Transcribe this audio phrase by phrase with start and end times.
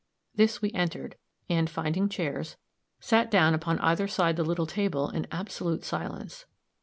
[0.33, 1.15] This we entered,
[1.47, 2.57] and, finding chairs,
[2.99, 6.47] sat down upon either side the little table in absolute silence.